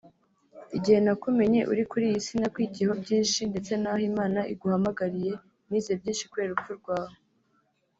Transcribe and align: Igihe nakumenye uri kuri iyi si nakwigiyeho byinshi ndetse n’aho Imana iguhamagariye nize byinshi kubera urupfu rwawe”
Igihe 0.77 0.99
nakumenye 1.05 1.61
uri 1.71 1.83
kuri 1.91 2.05
iyi 2.09 2.19
si 2.25 2.33
nakwigiyeho 2.39 2.93
byinshi 3.03 3.39
ndetse 3.51 3.71
n’aho 3.81 4.01
Imana 4.11 4.39
iguhamagariye 4.53 5.33
nize 5.69 5.91
byinshi 5.99 6.27
kubera 6.29 6.49
urupfu 6.51 6.73
rwawe” 6.81 7.15